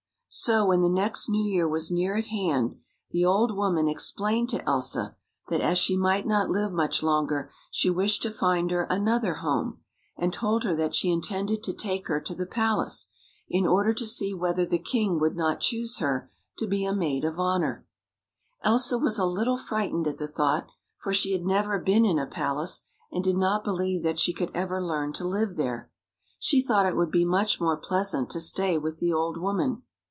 So, 0.33 0.67
when 0.67 0.79
the 0.79 0.87
next 0.87 1.27
New 1.27 1.43
Year 1.43 1.67
was 1.67 1.91
near 1.91 2.15
at 2.15 2.27
hand, 2.27 2.77
the 3.09 3.19
9i 3.23 3.23
THE 3.25 3.25
FOREST 3.25 3.25
FULL 3.25 3.27
OF 3.27 3.33
FRIENDS 3.33 3.39
old 3.53 3.57
woman 3.57 3.87
explained 3.89 4.49
to 4.51 4.63
Elsa 4.65 5.15
that, 5.49 5.59
as 5.59 5.77
she 5.77 5.97
might 5.97 6.25
not 6.25 6.49
live 6.49 6.71
much 6.71 7.03
longer, 7.03 7.51
she 7.69 7.89
wished 7.89 8.21
to 8.21 8.31
find 8.31 8.71
her 8.71 8.83
another 8.85 9.33
home, 9.43 9.81
and 10.15 10.31
told 10.31 10.63
her 10.63 10.73
that 10.73 10.95
she 10.95 11.11
intended 11.11 11.61
to 11.63 11.73
take 11.73 12.07
her 12.07 12.21
to 12.21 12.33
the 12.33 12.45
palace, 12.45 13.07
in 13.49 13.67
order 13.67 13.93
to 13.93 14.05
see 14.05 14.33
whether 14.33 14.65
the 14.65 14.79
king 14.79 15.19
would 15.19 15.35
not 15.35 15.59
choose 15.59 15.97
her 15.97 16.31
to 16.59 16.65
be 16.65 16.85
a 16.85 16.95
maid 16.95 17.25
of 17.25 17.37
honor. 17.37 17.85
Elsa 18.63 18.97
was 18.97 19.19
a 19.19 19.25
little 19.25 19.57
frightened 19.57 20.07
at 20.07 20.17
the 20.17 20.27
thought, 20.29 20.69
for 20.97 21.13
she 21.13 21.33
had 21.33 21.43
never 21.45 21.77
been 21.77 22.05
in 22.05 22.17
a 22.17 22.25
palace, 22.25 22.83
and 23.11 23.21
did 23.25 23.35
not 23.35 23.65
believe 23.65 24.01
that 24.01 24.17
she 24.17 24.31
could 24.31 24.51
ever 24.53 24.81
learn 24.81 25.11
to 25.11 25.27
live 25.27 25.57
there. 25.57 25.91
She 26.39 26.61
thought 26.61 26.85
it 26.85 26.95
would 26.95 27.11
be 27.11 27.25
much 27.25 27.59
more 27.59 27.75
pleasant 27.75 28.29
to 28.29 28.39
stay 28.39 28.77
with 28.77 28.99
the 28.99 29.11
old 29.11 29.35
woman. 29.37 29.83